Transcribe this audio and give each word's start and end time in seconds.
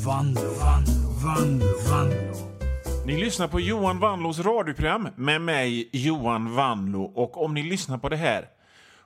Vanlo, 0.00 0.40
Vanlo, 0.40 1.10
Vanlo, 1.24 1.66
Vanlo. 1.90 2.34
Ni 3.06 3.20
lyssnar 3.20 3.48
på 3.48 3.60
Johan 3.60 3.98
Vanlos 3.98 4.38
radioprogram 4.38 5.08
med 5.16 5.40
mig, 5.40 5.88
Johan 5.92 6.54
Vanlo. 6.54 7.02
Och 7.02 7.44
om 7.44 7.54
ni 7.54 7.62
lyssnar 7.62 7.98
på 7.98 8.08
det 8.08 8.16
här 8.16 8.48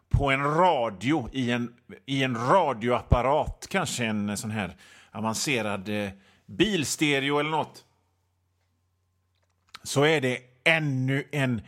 på 0.08 0.30
en 0.30 0.44
radio, 0.44 1.28
i 1.32 1.50
en, 1.50 1.74
i 2.06 2.22
en 2.22 2.36
radioapparat, 2.36 3.66
kanske 3.70 4.04
en 4.04 4.36
sån 4.36 4.50
här 4.50 4.76
avancerad 5.12 5.88
eh, 5.88 6.10
bilstereo 6.46 7.38
eller 7.38 7.50
nåt 7.50 7.84
så 9.82 10.02
är 10.02 10.20
det 10.20 10.38
ännu 10.64 11.28
en 11.32 11.62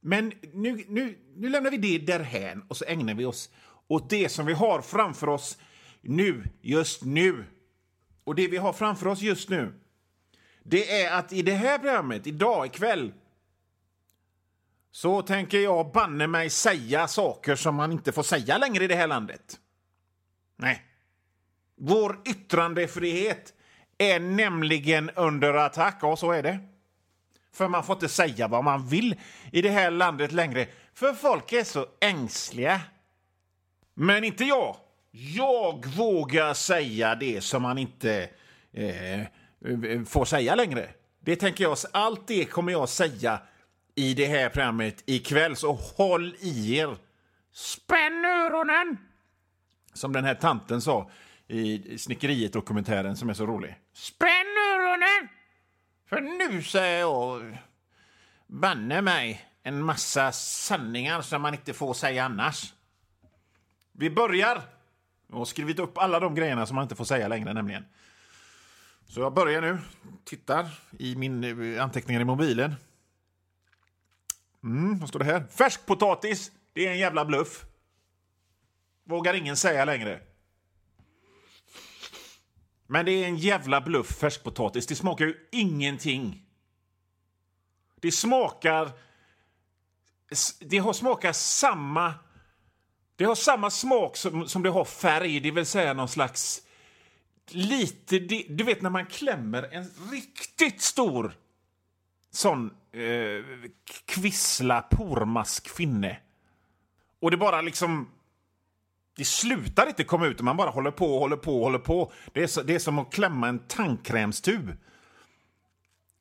Men 0.00 0.32
nu, 0.52 0.84
nu, 0.88 1.18
nu 1.36 1.48
lämnar 1.48 1.70
vi 1.70 1.76
det 1.76 1.98
därhän 1.98 2.64
och 2.68 2.76
så 2.76 2.84
ägnar 2.84 3.14
vi 3.14 3.24
oss 3.24 3.50
åt 3.88 4.10
det 4.10 4.28
som 4.28 4.46
vi 4.46 4.52
har 4.52 4.80
framför 4.80 5.28
oss 5.28 5.58
nu, 6.00 6.44
just 6.60 7.04
nu. 7.04 7.44
Och 8.24 8.34
det 8.34 8.48
vi 8.48 8.56
har 8.56 8.72
framför 8.72 9.06
oss 9.06 9.20
just 9.20 9.48
nu, 9.48 9.72
det 10.62 11.02
är 11.02 11.18
att 11.18 11.32
i 11.32 11.42
det 11.42 11.52
här 11.52 11.78
programmet, 11.78 12.26
idag, 12.26 12.66
ikväll, 12.66 13.12
så 14.94 15.22
tänker 15.22 15.58
jag 15.58 15.92
banne 15.92 16.26
mig 16.26 16.50
säga 16.50 17.08
saker 17.08 17.56
som 17.56 17.74
man 17.74 17.92
inte 17.92 18.12
får 18.12 18.22
säga 18.22 18.58
längre 18.58 18.84
i 18.84 18.86
det 18.86 18.94
här 18.94 19.06
landet. 19.06 19.60
Nej. 20.56 20.82
Vår 21.76 22.20
yttrandefrihet 22.24 23.54
är 23.98 24.20
nämligen 24.20 25.10
under 25.10 25.54
attack, 25.54 25.98
Ja, 26.02 26.16
så 26.16 26.32
är 26.32 26.42
det. 26.42 26.58
För 27.52 27.68
man 27.68 27.84
får 27.84 27.96
inte 27.96 28.08
säga 28.08 28.48
vad 28.48 28.64
man 28.64 28.86
vill 28.86 29.20
i 29.52 29.62
det 29.62 29.70
här 29.70 29.90
landet 29.90 30.32
längre, 30.32 30.66
för 30.94 31.12
folk 31.12 31.52
är 31.52 31.64
så 31.64 31.86
ängsliga. 32.00 32.80
Men 33.94 34.24
inte 34.24 34.44
jag. 34.44 34.76
Jag 35.10 35.86
vågar 35.86 36.54
säga 36.54 37.14
det 37.14 37.40
som 37.40 37.62
man 37.62 37.78
inte 37.78 38.28
eh, 38.72 39.20
eh 39.20 39.26
får 40.06 40.24
säga 40.24 40.54
längre. 40.54 40.88
Det 41.20 41.36
tänker 41.36 41.64
jag, 41.64 41.78
allt 41.92 42.26
det 42.26 42.44
kommer 42.44 42.72
jag 42.72 42.88
säga 42.88 43.40
i 43.94 44.14
det 44.14 44.26
här 44.26 44.48
programmet 44.48 45.02
ikväll, 45.06 45.56
så 45.56 45.72
håll 45.72 46.36
i 46.40 46.76
er. 46.76 46.96
Spänn 47.52 48.24
öronen! 48.24 48.98
Som 49.92 50.12
den 50.12 50.24
här 50.24 50.34
tanten 50.34 50.80
sa 50.80 51.10
i 51.48 51.98
Snickeriet-dokumentären 51.98 53.16
som 53.16 53.30
är 53.30 53.34
så 53.34 53.46
rolig. 53.46 53.76
Spänn 53.92 54.56
öronen! 54.74 55.28
För 56.08 56.20
nu 56.20 56.62
säger 56.62 57.00
jag 57.00 57.58
banne 58.46 59.02
mig 59.02 59.48
en 59.62 59.82
massa 59.82 60.32
sanningar 60.32 61.22
som 61.22 61.42
man 61.42 61.54
inte 61.54 61.72
får 61.72 61.94
säga 61.94 62.24
annars. 62.24 62.74
Vi 63.92 64.10
börjar. 64.10 64.62
Jag 65.30 65.36
har 65.36 65.44
skrivit 65.44 65.78
upp 65.78 65.98
alla 65.98 66.20
de 66.20 66.34
grejerna 66.34 66.66
som 66.66 66.74
man 66.74 66.82
inte 66.82 66.94
får 66.94 67.04
säga 67.04 67.28
längre 67.28 67.52
nämligen. 67.52 67.84
Så 69.06 69.20
jag 69.20 69.34
börjar 69.34 69.60
nu. 69.60 69.78
Tittar 70.24 70.66
i 70.98 71.16
min 71.16 71.74
eh, 71.74 71.82
anteckningar 71.82 72.20
i 72.20 72.24
mobilen. 72.24 72.74
Mm, 74.64 74.98
vad 74.98 75.08
står 75.08 75.18
det 75.18 75.24
här? 75.24 75.46
Färskpotatis, 75.50 76.52
det 76.72 76.86
är 76.86 76.90
en 76.90 76.98
jävla 76.98 77.24
bluff. 77.24 77.64
Vågar 79.04 79.34
ingen 79.34 79.56
säga 79.56 79.84
längre. 79.84 80.20
Men 82.86 83.04
det 83.04 83.12
är 83.12 83.28
en 83.28 83.36
jävla 83.36 83.80
bluff, 83.80 84.06
färskpotatis. 84.06 84.86
Det 84.86 84.94
smakar 84.94 85.24
ju 85.24 85.48
ingenting. 85.52 86.46
Det 88.00 88.12
smakar... 88.12 88.92
Det 90.60 90.78
har 90.78 90.92
smakar 90.92 91.32
samma... 91.32 92.14
Det 93.16 93.24
har 93.24 93.34
samma 93.34 93.70
smak 93.70 94.16
som, 94.16 94.48
som 94.48 94.62
det 94.62 94.70
har 94.70 94.84
färg, 94.84 95.40
det 95.40 95.50
vill 95.50 95.66
säga 95.66 95.92
någon 95.92 96.08
slags... 96.08 96.62
Lite... 97.46 98.18
Du 98.48 98.64
vet 98.64 98.82
när 98.82 98.90
man 98.90 99.06
klämmer 99.06 99.62
en 99.62 99.90
riktigt 100.10 100.80
stor 100.80 101.36
sån 102.30 102.70
eh, 102.94 103.44
kvissla 104.04 104.82
pormaskfinne. 104.82 106.16
Och 107.20 107.30
det 107.30 107.36
bara 107.36 107.60
liksom... 107.62 108.10
Det 109.16 109.24
slutar 109.24 109.86
inte 109.86 110.04
komma 110.04 110.26
ut, 110.26 110.40
man 110.40 110.56
bara 110.56 110.70
håller 110.70 110.90
på 110.90 111.14
och 111.14 111.20
håller 111.20 111.36
på 111.36 111.56
och 111.56 111.64
håller 111.64 111.78
på. 111.78 112.12
Det 112.32 112.42
är, 112.42 112.46
så, 112.46 112.62
det 112.62 112.74
är 112.74 112.78
som 112.78 112.98
att 112.98 113.12
klämma 113.12 113.48
en 113.48 113.58
tandkrämstub. 113.58 114.76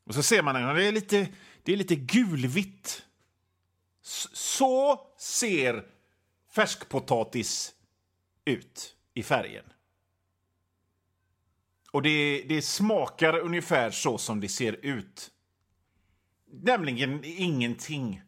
Och 0.06 0.14
så 0.14 0.24
ser 0.24 0.44
man 0.44 0.56
att 0.56 0.76
det 0.76 0.88
är 0.88 0.92
lite, 0.92 1.28
det 1.64 1.74
är 1.74 1.78
lite 1.78 1.96
gulvitt. 1.96 3.06
S 4.04 4.28
så 4.34 5.08
ser 5.18 5.86
färskpotatis 6.56 7.74
ut 8.46 8.96
i 9.14 9.24
färgen. 9.24 9.66
Och 11.92 12.02
det, 12.02 12.46
det 12.48 12.62
smakar 12.62 13.40
ungefär 13.40 13.92
så 13.92 14.18
som 14.18 14.40
det 14.40 14.50
ser 14.50 14.86
ut. 14.86 15.32
Nämligen 16.62 17.22
ingenting. 17.24 18.22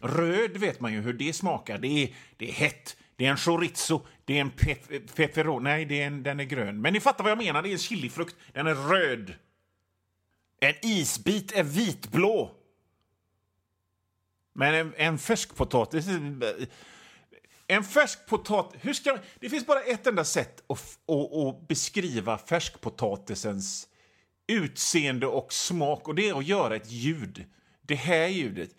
Röd 0.00 0.56
vet 0.56 0.80
man 0.80 0.92
ju 0.92 1.00
hur 1.00 1.12
det 1.12 1.32
smakar. 1.32 1.78
Det 1.78 1.88
är, 1.88 2.14
det 2.36 2.48
är 2.48 2.52
hett, 2.52 2.96
det 3.16 3.26
är 3.26 3.30
en 3.30 3.36
chorizo, 3.36 4.06
det 4.24 4.36
är 4.36 4.40
en 4.40 4.50
pep 4.50 5.14
pepperoni. 5.14 5.64
Nej, 5.64 5.84
det 5.84 6.02
är 6.02 6.06
en, 6.06 6.22
den 6.22 6.40
är 6.40 6.44
grön. 6.44 6.80
Men 6.80 6.92
ni 6.92 7.00
fattar 7.00 7.24
vad 7.24 7.30
jag 7.30 7.38
menar, 7.38 7.62
det 7.62 7.68
är 7.68 7.72
en 7.72 7.78
chilifrukt. 7.78 8.36
Den 8.52 8.66
är 8.66 8.74
röd. 8.74 9.34
En 10.60 10.74
isbit 10.82 11.52
är 11.52 11.62
vitblå. 11.62 12.54
Men 14.52 14.74
en, 14.74 14.94
en 14.96 15.18
färskpotatis... 15.18 16.06
En 17.70 17.84
färskpotatis... 17.84 18.80
Hur 18.84 18.92
ska, 18.92 19.18
det 19.40 19.50
finns 19.50 19.66
bara 19.66 19.80
ett 19.80 20.06
enda 20.06 20.24
sätt 20.24 20.62
att, 20.66 20.98
att, 21.06 21.32
att 21.32 21.68
beskriva 21.68 22.38
färskpotatisens 22.38 23.88
utseende 24.48 25.26
och 25.26 25.52
smak 25.52 26.08
och 26.08 26.14
det 26.14 26.28
är 26.28 26.38
att 26.38 26.46
göra 26.46 26.76
ett 26.76 26.90
ljud. 26.90 27.44
Det 27.82 27.94
här 27.94 28.26
ljudet. 28.28 28.70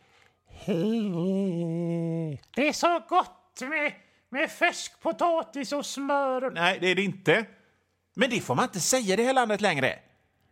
Det 2.56 2.68
är 2.68 2.74
så 2.74 3.00
gott 3.10 3.62
med, 3.62 3.94
med 4.30 4.52
färskpotatis 4.52 5.72
och 5.72 5.86
smör. 5.86 6.52
Nej, 6.52 6.78
det 6.82 6.88
är 6.88 6.96
det 6.96 7.02
inte. 7.02 7.46
Men 8.16 8.30
det 8.30 8.40
får 8.40 8.56
man 8.56 8.66
inte 8.66 8.80
säga 8.80 9.14
i 9.14 9.18
det 9.18 9.24
här 9.24 9.34
landet 9.34 9.62
längre. 9.62 10.00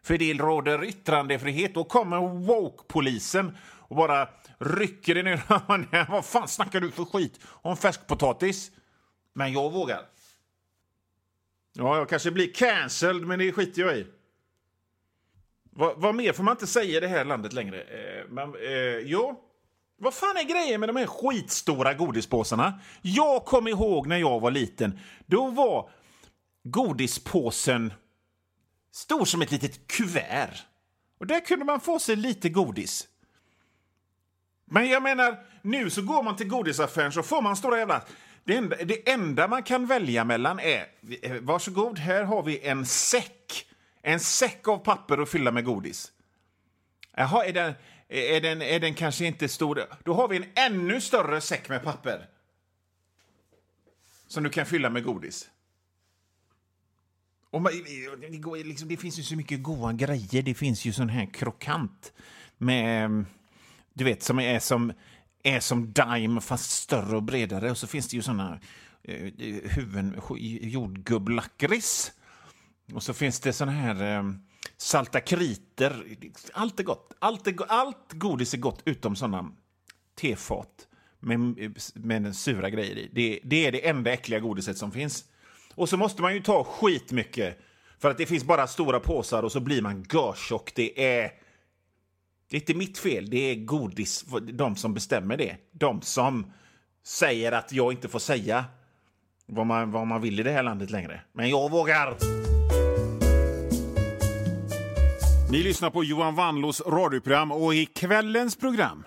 För 0.04 0.18
det 0.18 0.34
råder 0.34 0.84
yttrandefrihet. 0.84 1.74
Då 1.74 1.84
kommer 1.84 2.18
woke-polisen 2.20 3.58
och 3.64 3.96
bara 3.96 4.30
rycker 4.60 5.18
in 5.18 5.28
i 5.28 5.40
Vad 6.10 6.26
fan 6.26 6.48
snackar 6.48 6.82
du 6.82 6.92
för 6.92 7.06
skit 7.06 7.40
om 7.46 7.78
färskpotatis? 7.78 8.72
Men 9.34 9.54
jag 9.54 9.72
vågar. 9.72 10.02
Ja, 11.74 11.98
jag 11.98 12.10
kanske 12.10 12.32
blir 12.32 12.54
cancelled, 12.54 13.28
men 13.28 13.40
det 13.40 13.52
skiter 13.52 13.82
jag 13.82 13.98
i. 13.98 14.08
Vad, 15.78 15.98
vad 15.98 16.16
mer 16.16 16.34
får 16.34 16.44
man 16.44 16.52
inte 16.52 16.68
säga 16.68 16.98
i 16.98 17.00
det 17.00 17.08
här 17.08 17.26
landet 17.26 17.54
längre? 17.54 17.82
Eh, 17.82 18.26
men, 18.30 18.56
eh, 18.56 18.98
jo, 18.98 19.44
Vad 20.00 20.14
fan 20.14 20.38
är 20.38 20.44
grejen 20.44 20.80
med 20.80 20.90
de 20.90 20.96
här 20.96 21.06
skitstora 21.06 21.94
godispåsarna? 21.94 22.80
Jag 23.02 23.46
kommer 23.46 23.72
ihåg 23.72 24.08
när 24.08 24.18
jag 24.18 24.40
var 24.40 24.52
liten. 24.52 25.00
Då 25.26 25.48
var 25.48 25.90
godispåsen 26.64 27.94
stor 28.92 29.26
som 29.26 29.42
ett 29.42 29.52
litet 29.52 29.88
kuvert. 29.88 30.66
Och 31.20 31.28
där 31.28 31.40
kunde 31.40 31.66
man 31.66 31.80
få 31.80 32.00
sig 32.00 32.16
lite 32.16 32.50
godis. 32.50 33.08
Men 34.66 34.90
jag 34.90 35.04
menar, 35.04 35.38
nu 35.62 35.90
så 35.90 36.02
går 36.02 36.24
man 36.24 36.36
till 36.36 36.48
godisaffären 36.48 37.12
så 37.12 37.24
får 37.24 37.42
man 37.42 37.56
stora 37.56 37.78
jävla... 37.78 38.02
Det 38.44 38.58
enda, 38.58 38.76
det 38.76 39.10
enda 39.10 39.48
man 39.48 39.64
kan 39.64 39.86
välja 39.86 40.24
mellan 40.24 40.60
är... 40.60 40.86
Eh, 41.22 41.34
varsågod, 41.42 42.00
här 42.00 42.24
har 42.24 42.44
vi 42.44 42.60
en 42.60 42.86
säck. 42.86 43.68
En 44.08 44.20
säck 44.20 44.68
av 44.68 44.78
papper 44.78 45.18
att 45.18 45.30
fylla 45.30 45.52
med 45.52 45.66
godis. 45.66 46.12
Jaha, 47.16 47.46
är 47.46 47.54
den, 47.54 47.74
är, 48.08 48.42
den, 48.42 48.62
är 48.62 48.80
den 48.80 48.94
kanske 48.94 49.26
inte 49.26 49.48
stor? 49.48 49.84
Då 50.04 50.14
har 50.14 50.28
vi 50.28 50.38
en 50.38 50.46
ännu 50.56 51.02
större 51.02 51.42
säck 51.42 51.70
med 51.70 51.84
papper. 51.84 52.30
Som 54.28 54.44
du 54.44 54.50
kan 54.50 54.66
fylla 54.66 54.90
med 54.90 55.04
godis. 55.04 55.50
Och 57.50 57.62
man, 57.62 57.72
det, 58.32 58.38
går, 58.38 58.58
liksom, 58.58 58.88
det 58.88 58.98
finns 58.98 59.20
ju 59.20 59.24
så 59.24 59.36
mycket 59.36 59.64
goda 59.64 59.94
grejer. 59.94 60.42
Det 60.42 60.54
finns 60.54 60.86
ju 60.86 60.94
sån 60.94 61.10
här 61.10 61.34
krokant 61.34 62.14
med, 62.58 63.26
du 63.94 64.04
vet, 64.04 64.24
som 64.24 64.40
är 64.40 64.60
som, 64.60 64.94
är 65.44 65.60
som 65.60 65.94
Dime 65.94 66.42
fast 66.42 66.72
större 66.72 67.16
och 67.16 67.24
bredare. 67.24 67.72
Och 67.72 67.78
så 67.78 67.88
finns 67.88 68.08
det 68.08 68.16
ju 68.16 68.22
såna 68.22 68.60
eh, 69.04 69.26
eh 69.26 69.72
huvuden, 69.72 70.22
jordgubblakrits. 70.62 72.14
Och 72.94 73.04
så 73.04 73.14
finns 73.14 73.40
det 73.40 73.54
såna 73.54 73.72
här 73.72 74.18
eh, 74.18 74.32
salta 74.78 75.20
kriter. 75.20 76.06
Allt 76.54 76.80
är 76.80 76.84
gott. 76.84 77.14
Allt, 77.20 77.48
är, 77.48 77.52
go- 77.52 77.66
allt 77.68 78.14
godis 78.14 78.54
är 78.54 78.58
gott 78.58 78.82
utom 78.86 79.16
såna 79.16 79.52
tefat 80.16 80.88
med, 81.20 81.40
med 81.94 82.24
den 82.24 82.34
sura 82.34 82.70
grejer 82.70 82.98
i. 82.98 83.10
Det, 83.14 83.40
det 83.44 83.66
är 83.68 83.72
det 83.72 83.88
enda 83.88 84.12
äckliga 84.12 84.40
godiset 84.40 84.78
som 84.78 84.92
finns. 84.92 85.26
Och 85.76 85.90
så 85.90 85.98
måste 85.98 86.22
man 86.22 86.34
ju 86.34 86.42
ta 86.42 86.64
skitmycket 86.64 87.60
för 88.00 88.12
att 88.12 88.18
det 88.18 88.26
finns 88.26 88.44
bara 88.44 88.68
stora 88.68 89.00
påsar 89.00 89.44
och 89.44 89.52
så 89.52 89.60
blir 89.60 89.82
man 89.82 90.06
görtjock. 90.14 90.72
Det 90.76 91.06
är... 91.06 91.32
Det 92.50 92.58
är 92.58 92.62
inte 92.62 92.74
mitt 92.74 92.98
fel, 92.98 93.30
det 93.30 93.38
är 93.38 93.56
godis, 93.56 94.26
de 94.54 94.76
som 94.76 94.94
bestämmer 94.94 95.38
det. 95.38 95.58
De 95.72 96.02
som 96.02 96.52
säger 97.04 97.52
att 97.52 97.72
jag 97.72 97.94
inte 97.94 98.08
får 98.08 98.20
säga 98.20 98.66
vad 99.46 99.66
man, 99.66 99.92
vad 99.92 100.08
man 100.08 100.22
vill 100.22 100.40
i 100.40 100.44
det 100.44 100.52
här 100.52 100.64
landet 100.64 100.90
längre. 100.90 101.22
Men 101.34 101.50
jag 101.50 101.72
vågar! 101.72 102.47
Ni 105.50 105.64
lyssnar 105.64 105.90
på 105.90 106.04
Johan 106.04 106.36
Wanlås 106.36 106.82
radioprogram 106.82 107.52
och 107.52 107.76
i 107.76 107.86
kvällens 107.86 108.56
program 108.56 109.04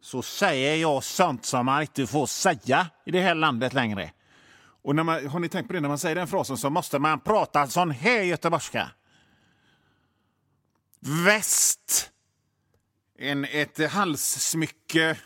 så 0.00 0.22
säger 0.22 0.76
jag 0.76 1.04
sånt 1.04 1.44
som 1.44 1.66
man 1.66 1.80
inte 1.80 2.06
får 2.06 2.26
säga 2.26 2.90
i 3.06 3.10
det 3.10 3.20
här 3.20 3.34
landet 3.34 3.72
längre. 3.72 4.12
Och 4.82 4.96
när 4.96 5.02
man, 5.02 5.26
har 5.26 5.40
ni 5.40 5.48
tänkt 5.48 5.66
på 5.66 5.72
det, 5.72 5.80
när 5.80 5.88
man 5.88 5.98
säger 5.98 6.14
den 6.14 6.26
frasen 6.26 6.56
så 6.56 6.70
måste 6.70 6.98
man 6.98 7.20
prata 7.20 7.66
sån 7.66 7.90
här 7.90 8.22
göteborgska. 8.22 8.90
Väst. 11.00 12.10
En, 13.18 13.44
ett 13.44 13.90
halssmycke. 13.90 15.18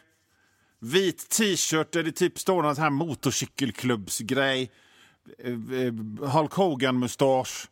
Vit 0.80 1.28
t-shirt 1.28 1.92
där 1.92 2.02
det 2.02 2.12
typ 2.12 2.38
står 2.38 2.62
någon 2.62 2.74
sån 2.74 2.82
här 2.82 2.90
motorcykelklubbsgrej. 2.90 4.70
Eh, 5.38 5.52
eh, 5.52 5.92
Hulk 6.30 6.52
Hogan-mustasch. 6.52 7.68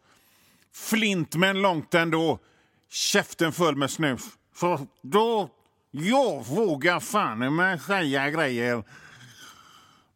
Flint, 0.73 1.35
men 1.35 1.63
långt 1.63 1.95
ändå. 1.95 2.39
Käften 2.97 3.53
full 3.53 3.77
med 3.77 3.91
snus. 3.91 4.23
För 4.53 4.87
då... 5.03 5.51
Jag 5.91 6.45
vågar 6.47 7.01
fan 7.01 7.57
med 7.57 7.83
säga 7.83 8.31
grejer 8.31 8.85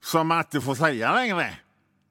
som 0.00 0.28
man 0.28 0.38
inte 0.38 0.60
får 0.60 0.74
säga 0.74 1.14
längre. 1.14 1.54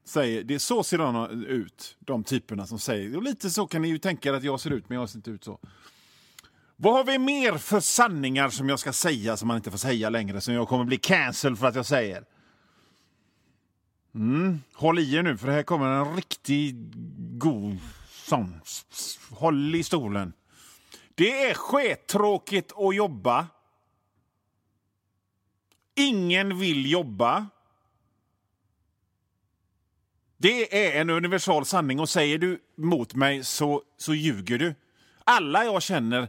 Säger, 0.04 0.44
det 0.44 0.54
är 0.54 0.58
så 0.58 0.82
ser 0.82 0.98
de 0.98 1.30
ut, 1.46 1.96
de 2.00 2.24
typerna 2.24 2.66
som 2.66 2.78
säger. 2.78 3.16
Och 3.16 3.22
lite 3.22 3.50
så 3.50 3.66
kan 3.66 3.82
ni 3.82 3.88
ju 3.88 3.98
tänka 3.98 4.28
er 4.28 4.32
att 4.32 4.42
jag 4.42 4.60
ser 4.60 4.70
ut, 4.70 4.88
men 4.88 4.98
jag 4.98 5.10
ser 5.10 5.18
inte 5.18 5.30
ut 5.30 5.44
så. 5.44 5.58
Vad 6.76 6.94
har 6.94 7.04
vi 7.04 7.18
mer 7.18 7.58
för 7.58 7.80
sanningar 7.80 8.48
som 8.48 8.68
jag 8.68 8.78
ska 8.78 8.92
säga 8.92 9.36
som 9.36 9.48
man 9.48 9.56
inte 9.56 9.70
får 9.70 9.78
säga 9.78 10.10
längre, 10.10 10.40
som 10.40 10.54
jag 10.54 10.68
kommer 10.68 10.84
bli 10.84 10.96
cancelled 10.96 11.58
för 11.58 11.66
att 11.66 11.74
jag 11.74 11.86
säger? 11.86 12.24
Mm. 14.14 14.60
Håll 14.74 14.98
i 14.98 15.14
er 15.14 15.22
nu, 15.22 15.36
för 15.36 15.48
här 15.48 15.62
kommer 15.62 15.86
en 15.86 16.16
riktigt 16.16 16.74
god 17.38 17.78
sån. 18.10 18.60
Håll 19.30 19.74
i 19.74 19.82
stolen. 19.82 20.32
Det 21.14 21.44
är 21.44 21.54
skittråkigt 21.54 22.72
att 22.76 22.94
jobba. 22.94 23.46
Ingen 25.94 26.58
vill 26.58 26.90
jobba. 26.90 27.46
Det 30.36 30.86
är 30.86 31.00
en 31.00 31.10
universal 31.10 31.64
sanning 31.64 32.00
och 32.00 32.08
säger 32.08 32.38
du 32.38 32.60
mot 32.76 33.14
mig 33.14 33.44
så, 33.44 33.82
så 33.96 34.14
ljuger 34.14 34.58
du. 34.58 34.74
Alla 35.24 35.64
jag 35.64 35.82
känner 35.82 36.28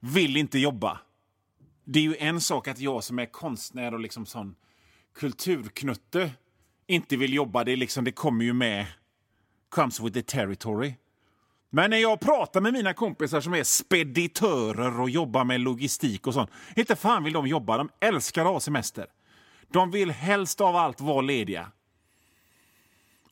vill 0.00 0.36
inte 0.36 0.58
jobba. 0.58 1.00
Det 1.84 1.98
är 1.98 2.02
ju 2.02 2.16
en 2.16 2.40
sak 2.40 2.68
att 2.68 2.78
jag 2.78 3.04
som 3.04 3.18
är 3.18 3.26
konstnär 3.26 3.94
och 3.94 4.00
liksom 4.00 4.26
sån 4.26 4.54
kulturknutte 5.14 6.30
inte 6.86 7.16
vill 7.16 7.34
jobba. 7.34 7.64
Det, 7.64 7.72
är 7.72 7.76
liksom, 7.76 8.04
det 8.04 8.12
kommer 8.12 8.44
ju 8.44 8.52
med. 8.52 8.86
Comes 9.68 10.00
with 10.00 10.14
the 10.14 10.22
territory. 10.22 10.94
Men 11.70 11.90
när 11.90 11.96
jag 11.96 12.20
pratar 12.20 12.60
med 12.60 12.72
mina 12.72 12.94
kompisar 12.94 13.40
som 13.40 13.54
är 13.54 13.64
speditörer 13.64 15.00
och 15.00 15.10
jobbar 15.10 15.44
med 15.44 15.60
logistik 15.60 16.26
och 16.26 16.34
sånt. 16.34 16.50
Inte 16.76 16.96
fan 16.96 17.24
vill 17.24 17.32
de 17.32 17.46
jobba. 17.46 17.76
De 17.76 17.88
älskar 18.00 18.44
att 18.44 18.52
ha 18.52 18.60
semester. 18.60 19.06
De 19.68 19.90
vill 19.90 20.10
helst 20.10 20.60
av 20.60 20.76
allt 20.76 21.00
vara 21.00 21.20
lediga. 21.20 21.72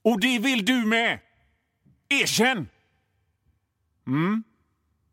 Och 0.03 0.21
det 0.21 0.39
vill 0.39 0.65
du 0.65 0.87
med! 0.87 1.19
Erkänn! 2.09 2.69
Mm. 4.07 4.45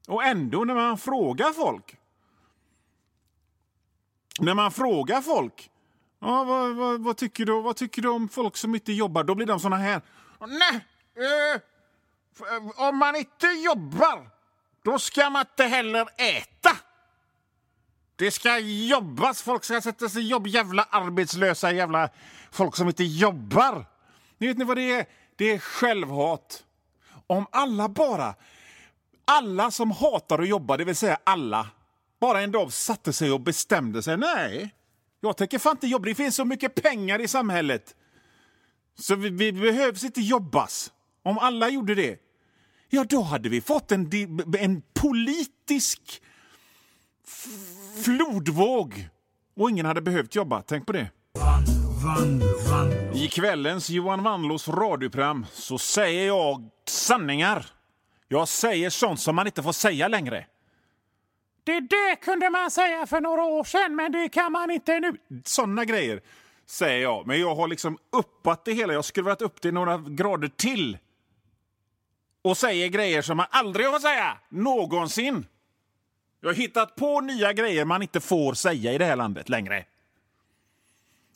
Och 0.07 0.23
ändå 0.23 0.63
när 0.63 0.75
man 0.75 0.97
frågar 0.97 1.53
folk... 1.53 1.97
När 4.39 4.53
man 4.53 4.71
frågar 4.71 5.21
folk... 5.21 5.71
Ja, 6.19 6.43
vad, 6.43 6.75
vad, 6.75 7.01
vad, 7.01 7.17
tycker 7.17 7.45
du, 7.45 7.61
vad 7.61 7.75
tycker 7.75 8.01
du 8.01 8.09
om 8.09 8.29
folk 8.29 8.57
som 8.57 8.75
inte 8.75 8.93
jobbar? 8.93 9.23
Då 9.23 9.35
blir 9.35 9.45
de 9.45 9.59
såna 9.59 9.77
här... 9.77 10.01
Nej! 10.39 10.85
Eh, 11.15 11.61
om 12.75 12.97
man 12.97 13.15
inte 13.15 13.47
jobbar, 13.47 14.29
då 14.83 14.99
ska 14.99 15.29
man 15.29 15.41
inte 15.41 15.63
heller 15.63 16.07
äta. 16.17 16.77
Det 18.15 18.31
ska 18.31 18.59
jobbas. 18.59 19.41
Folk 19.41 19.63
ska 19.63 19.81
sätta 19.81 20.09
sig 20.09 20.23
i 20.23 20.27
jobb. 20.27 20.47
Jävla 20.47 20.83
arbetslösa 20.83 21.71
jävla 21.71 22.09
folk 22.51 22.75
som 22.75 22.87
inte 22.87 23.03
jobbar. 23.03 23.85
Ni 24.37 24.47
vet 24.47 24.57
ni 24.57 24.65
vad 24.65 24.77
det 24.77 24.91
är? 24.91 25.05
Det 25.35 25.51
är 25.51 25.59
självhat. 25.59 26.63
Om 27.27 27.45
alla 27.51 27.89
bara... 27.89 28.35
Alla 29.25 29.71
som 29.71 29.91
hatar 29.91 30.39
att 30.39 30.47
jobba, 30.47 30.77
det 30.77 30.83
vill 30.83 30.95
säga 30.95 31.17
alla, 31.23 31.67
bara 32.19 32.41
en 32.41 32.51
dag 32.51 32.73
satte 32.73 33.13
sig 33.13 33.31
och 33.31 33.41
bestämde 33.41 34.03
sig. 34.03 34.17
Nej, 34.17 34.73
jag 35.19 35.37
tänker 35.37 35.59
fan 35.59 35.71
inte 35.71 35.87
jobba. 35.87 36.05
Det 36.05 36.15
finns 36.15 36.35
så 36.35 36.45
mycket 36.45 36.75
pengar 36.83 37.21
i 37.21 37.27
samhället. 37.27 37.95
Så 38.99 39.15
vi, 39.15 39.29
vi 39.29 39.51
behövs 39.51 40.03
inte 40.03 40.21
jobbas. 40.21 40.91
Om 41.23 41.37
alla 41.37 41.69
gjorde 41.69 41.95
det, 41.95 42.19
ja 42.91 43.03
då 43.03 43.21
hade 43.21 43.49
vi 43.49 43.61
fått 43.61 43.91
en, 43.91 44.09
en 44.59 44.81
politisk 44.93 46.21
flodvåg. 48.03 49.09
Och 49.55 49.69
ingen 49.69 49.85
hade 49.85 50.01
behövt 50.01 50.35
jobba. 50.35 50.61
Tänk 50.61 50.85
på 50.85 50.93
det. 50.93 51.11
Vanlo, 52.03 52.45
vanlo, 52.69 53.13
I 53.13 53.27
kvällens 53.27 53.89
Johan 53.89 54.23
Wanlås 54.23 54.67
radioprogram 54.67 55.45
så 55.51 55.77
säger 55.77 56.27
jag 56.27 56.69
sanningar. 56.87 57.65
Jag 58.27 58.47
säger 58.47 58.89
sånt 58.89 59.19
som 59.19 59.35
man 59.35 59.47
inte 59.47 59.63
får 59.63 59.71
säga 59.71 60.07
längre. 60.07 60.45
Det 61.63 61.79
där 61.79 62.15
kunde 62.15 62.49
man 62.49 62.71
säga 62.71 63.05
för 63.07 63.21
några 63.21 63.43
år 63.43 63.63
sedan, 63.63 63.95
men 63.95 64.11
det 64.11 64.29
kan 64.29 64.51
man 64.51 64.71
inte 64.71 64.99
nu. 64.99 65.17
Såna 65.45 65.85
grejer 65.85 66.21
säger 66.65 67.01
jag, 67.01 67.27
men 67.27 67.39
jag 67.39 67.55
har 67.55 67.67
liksom 67.67 67.97
uppat 68.11 68.65
det 68.65 68.73
hela. 68.73 68.93
Jag 68.93 68.97
har 68.97 69.03
skruvat 69.03 69.41
upp 69.41 69.61
det 69.61 69.71
några 69.71 69.97
grader 69.97 70.47
till. 70.47 70.97
Och 72.41 72.57
säger 72.57 72.87
grejer 72.87 73.21
som 73.21 73.37
man 73.37 73.45
aldrig 73.49 73.85
får 73.85 73.99
säga, 73.99 74.37
någonsin. 74.49 75.45
Jag 76.41 76.49
har 76.49 76.53
hittat 76.53 76.95
på 76.95 77.21
nya 77.21 77.53
grejer 77.53 77.85
man 77.85 78.01
inte 78.01 78.19
får 78.19 78.53
säga 78.53 78.93
i 78.93 78.97
det 78.97 79.05
här 79.05 79.15
landet 79.15 79.49
längre. 79.49 79.85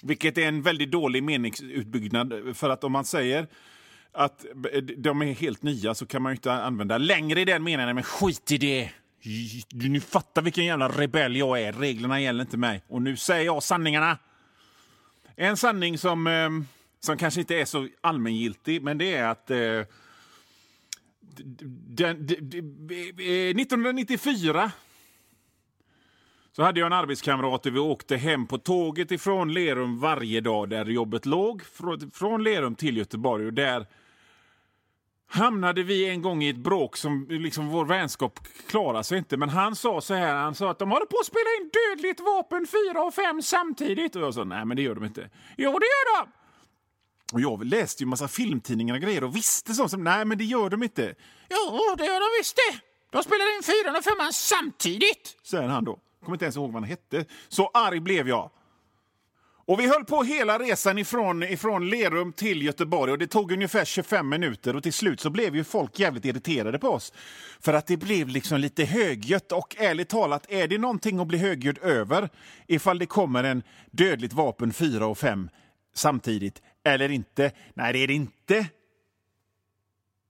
Vilket 0.03 0.38
är 0.38 0.47
en 0.47 0.62
väldigt 0.62 0.91
dålig 0.91 1.24
meningsutbyggnad. 1.24 2.57
För 2.57 2.69
att 2.69 2.83
om 2.83 2.91
man 2.91 3.05
säger 3.05 3.47
att 4.12 4.45
de 4.97 5.21
är 5.21 5.33
helt 5.33 5.63
nya 5.63 5.95
så 5.95 6.05
kan 6.05 6.21
man 6.21 6.31
ju 6.31 6.35
inte 6.35 6.53
använda 6.53 6.97
längre 6.97 7.41
i 7.41 7.45
den 7.45 7.63
meningen. 7.63 7.95
Men 7.95 8.03
skit 8.03 8.51
i 8.51 8.57
det! 8.57 8.89
Ni 9.71 10.00
fattar 10.00 10.41
vilken 10.41 10.65
jävla 10.65 10.89
rebell 10.89 11.35
jag 11.35 11.62
är. 11.62 11.74
Reglerna 11.74 12.21
gäller 12.21 12.41
inte 12.41 12.57
mig. 12.57 12.83
Och 12.88 13.01
nu 13.01 13.17
säger 13.17 13.45
jag 13.45 13.63
sanningarna. 13.63 14.17
En 15.35 15.57
sanning 15.57 15.97
som, 15.97 16.27
eh, 16.27 16.50
som 17.00 17.17
kanske 17.17 17.39
inte 17.39 17.55
är 17.55 17.65
så 17.65 17.88
allmängiltig, 18.01 18.81
men 18.81 18.97
det 18.97 19.15
är 19.15 19.27
att 19.27 19.51
eh, 19.51 19.57
den, 21.88 22.25
1994 22.25 24.72
så 26.51 26.63
hade 26.63 26.79
jag 26.79 26.88
en 26.88 26.94
arbetskamrat 26.94 27.63
där 27.63 27.72
vi 27.72 27.79
åkte 27.79 28.17
hem 28.17 28.48
på 28.48 28.58
tåget 28.58 29.12
ifrån 29.12 29.53
Lerum 29.53 30.00
varje 30.00 30.41
dag 30.41 30.70
där 30.70 30.86
jobbet 30.86 31.25
låg. 31.25 31.62
Från 32.13 32.44
Lerum 32.44 32.75
till 32.75 32.98
Göteborg 32.98 33.46
och 33.46 33.53
där 33.53 33.86
hamnade 35.27 35.84
vi 35.84 36.10
en 36.10 36.22
gång 36.22 36.44
i 36.44 36.50
ett 36.50 36.58
bråk 36.58 36.98
som 36.98 37.27
liksom 37.29 37.67
vår 37.67 37.86
vänskap 37.86 38.39
klarade 38.67 39.03
sig 39.03 39.17
inte. 39.17 39.38
Men 39.38 39.50
han 39.50 39.75
sa 39.75 40.01
så 40.01 40.13
här, 40.13 40.36
han 40.36 40.55
sa 40.55 40.72
att 40.72 40.79
de 40.79 40.91
håller 40.91 41.05
på 41.05 41.17
att 41.20 41.25
spela 41.25 41.50
in 41.62 41.70
Dödligt 41.74 42.20
vapen 42.20 42.67
4 42.94 43.03
och 43.03 43.13
5 43.13 43.41
samtidigt. 43.41 44.15
Och 44.15 44.22
jag 44.22 44.34
sa 44.34 44.44
nej 44.44 44.65
men 44.65 44.77
det 44.77 44.84
gör 44.84 44.96
de 44.96 45.05
inte. 45.05 45.29
Jo 45.58 45.79
det 45.79 45.86
gör 45.86 46.22
de! 46.22 46.32
Och 47.34 47.41
jag 47.41 47.65
läste 47.65 48.03
ju 48.03 48.08
massa 48.08 48.27
filmtidningar 48.27 48.96
och 48.96 49.01
grejer 49.01 49.24
och 49.24 49.36
visste 49.36 49.74
sånt 49.74 49.91
som 49.91 50.03
nej 50.03 50.25
men 50.25 50.38
det 50.38 50.44
gör 50.44 50.70
de 50.70 50.84
inte. 50.84 51.15
Jo 51.50 51.96
det 51.98 52.05
gör 52.05 52.20
de 52.20 52.39
visst 52.39 52.55
det! 52.55 52.79
De 53.12 53.24
spelar 53.24 53.58
in 53.58 53.63
fyran 53.63 53.96
och 53.96 54.03
femman 54.03 54.34
samtidigt! 54.34 55.38
Säger 55.44 55.67
han 55.67 55.86
då. 55.86 56.00
Kommer 56.24 56.36
inte 56.36 56.46
ens 56.46 56.55
ihåg 56.55 56.72
vad 56.72 56.82
han 56.82 56.89
hette. 56.89 57.25
Så 57.48 57.72
arg 57.74 58.00
blev 58.00 58.27
jag. 58.27 58.51
Och 59.67 59.79
vi 59.79 59.88
höll 59.88 60.05
på 60.05 60.24
hela 60.24 60.60
resan 60.60 60.98
ifrån, 60.98 61.44
ifrån 61.44 61.89
Lerum 61.89 62.34
till 62.34 62.62
Göteborg 62.62 63.12
och 63.12 63.17
det 63.17 63.27
tog 63.27 63.51
ungefär 63.51 63.86
25 63.86 64.29
minuter 64.29 64.75
och 64.75 64.84
till 64.84 64.94
slut 64.94 65.20
så 65.20 65.29
blev 65.29 65.55
ju 65.55 65.63
folk 65.63 66.00
jävligt 66.00 66.25
irriterade 66.25 66.79
på 66.79 66.89
oss. 66.89 67.13
För 67.60 67.74
att 67.74 67.88
det 67.88 67.98
blev 67.98 68.27
liksom 68.27 68.60
lite 68.60 68.86
högljutt 68.86 69.51
och 69.51 69.75
ärligt 69.79 70.10
talat, 70.10 70.46
är 70.50 70.67
det 70.67 70.77
någonting 70.77 71.20
att 71.20 71.27
bli 71.27 71.38
högljudd 71.38 71.77
över 71.77 72.29
ifall 72.67 73.00
det 73.00 73.05
kommer 73.05 73.44
en 73.44 73.63
dödligt 73.91 74.34
vapen 74.34 74.74
4 74.74 75.08
och 75.08 75.17
5 75.17 75.50
samtidigt 75.94 76.62
eller 76.86 77.12
inte? 77.12 77.51
Nej, 77.74 77.94
det 77.94 78.00
är 78.00 78.08
det 78.08 78.13
inte. 78.13 78.68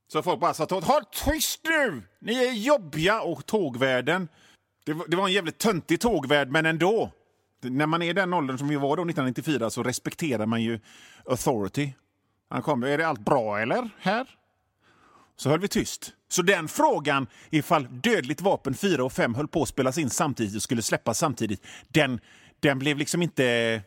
Så 0.08 0.24
folk 0.24 0.40
bara 0.40 0.54
sa 0.54 0.68
håll 0.70 1.04
tyst 1.26 1.60
nu! 1.64 2.04
Ni 2.20 2.46
är 2.46 2.52
jobbiga! 2.52 3.22
Och 3.22 3.46
tågvärden, 3.46 4.28
det 4.86 4.94
var, 4.94 5.08
det 5.08 5.16
var 5.16 5.28
en 5.28 5.34
jävligt 5.34 5.58
töntig 5.58 6.00
tågvärd, 6.00 6.50
men 6.50 6.66
ändå 6.66 7.12
när 7.62 7.86
man 7.86 8.02
är 8.02 8.14
den 8.14 8.34
åldern 8.34 8.58
som 8.58 8.68
vi 8.68 8.76
var 8.76 8.98
då 8.98 9.04
1994 9.04 9.70
så 9.70 9.84
respekterar 9.84 10.46
man 10.46 10.62
ju 10.62 10.80
authority. 11.26 11.94
Han 12.50 12.62
kom, 12.62 12.84
är 12.84 12.98
det 12.98 13.08
allt 13.08 13.20
bra 13.20 13.60
eller? 13.60 13.90
Här? 14.00 14.28
Så 15.36 15.50
höll 15.50 15.60
vi 15.60 15.68
tyst. 15.68 16.14
Så 16.28 16.42
den 16.42 16.68
frågan, 16.68 17.28
ifall 17.50 17.88
Dödligt 18.02 18.42
vapen 18.42 18.74
4 18.74 19.04
och 19.04 19.14
5 19.14 19.36
höll 19.36 19.48
på 19.48 19.62
att 19.62 19.70
spelas 19.70 19.98
in 19.98 20.10
samtidigt 20.10 20.56
och 20.56 20.62
skulle 20.62 20.82
släppas 20.82 21.18
samtidigt, 21.18 21.66
den, 21.88 22.20
den 22.60 22.80
blev 22.80 22.98
liksom 22.98 23.22
inte 23.22 23.82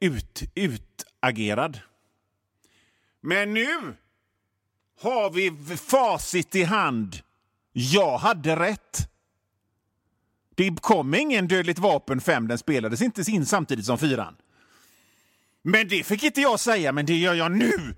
ut, 0.00 0.42
utagerad. 0.54 1.80
Men 3.22 3.54
nu 3.54 3.94
har 5.00 5.30
vi 5.30 5.76
facit 5.76 6.54
i 6.54 6.62
hand. 6.62 7.16
Jag 7.72 8.18
hade 8.18 8.56
rätt. 8.56 9.08
Det 10.54 10.80
kom 10.80 11.14
ingen 11.14 11.48
Dödligt 11.48 11.78
vapen 11.78 12.20
5, 12.20 12.48
den 12.48 12.58
spelades 12.58 13.02
inte 13.02 13.30
in 13.30 13.46
samtidigt 13.46 13.86
som 13.86 13.98
4. 13.98 14.34
Men 15.62 15.88
det 15.88 16.06
fick 16.06 16.22
inte 16.22 16.40
jag 16.40 16.60
säga, 16.60 16.92
men 16.92 17.06
det 17.06 17.16
gör 17.16 17.34
jag 17.34 17.52
nu! 17.52 17.94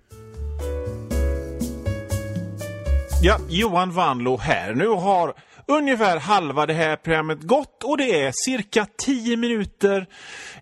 Ja, 3.23 3.39
Johan 3.49 3.93
Vanlo 3.93 4.37
här. 4.37 4.75
Nu 4.75 4.87
har 4.87 5.35
ungefär 5.67 6.19
halva 6.19 6.67
det 6.67 6.75
här 6.75 6.97
programmet 6.97 7.43
gått 7.43 7.85
och 7.85 7.97
det 7.97 8.21
är 8.21 8.33
cirka 8.35 8.87
10 8.99 9.37
minuter, 9.37 10.07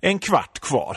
en 0.00 0.18
kvart 0.18 0.58
kvar. 0.58 0.96